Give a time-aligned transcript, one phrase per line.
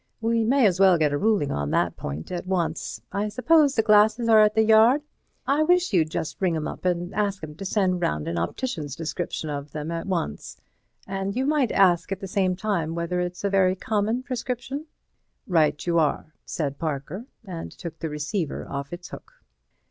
[0.19, 3.03] We may as well get a ruling on that point at once.
[3.11, 5.03] I suppose the glasses are at the Yard.
[5.45, 8.95] I wish you'd just ring 'em up and ask 'em to send round an optician's
[8.95, 13.49] description of them at once—and you might ask at the same time whether it's a
[13.51, 14.87] very common prescription."
[15.45, 19.31] "Right you are," said Parker, and took the receiver off its hook.